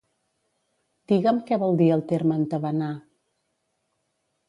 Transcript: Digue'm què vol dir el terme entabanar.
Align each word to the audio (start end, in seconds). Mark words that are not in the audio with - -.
Digue'm 1.11 1.43
què 1.51 1.61
vol 1.65 1.79
dir 1.83 1.91
el 1.99 2.05
terme 2.15 2.41
entabanar. 2.45 2.91